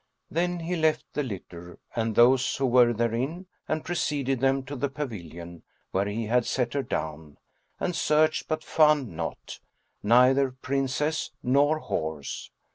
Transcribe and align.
Then 0.31 0.61
he 0.61 0.75
left 0.75 1.05
the 1.13 1.21
litter 1.21 1.77
and 1.95 2.15
those 2.15 2.55
who 2.55 2.65
were 2.65 2.91
therein 2.91 3.45
and 3.67 3.85
preceded 3.85 4.39
them 4.39 4.63
to 4.63 4.75
the 4.75 4.89
pavilion 4.89 5.61
where 5.91 6.07
he 6.07 6.25
had 6.25 6.47
set 6.47 6.73
her 6.73 6.81
down; 6.81 7.37
and 7.79 7.95
searched 7.95 8.47
but 8.47 8.63
found 8.63 9.09
naught, 9.15 9.59
neither 10.01 10.53
Princess 10.53 11.29
nor 11.43 11.77
horse. 11.77 12.49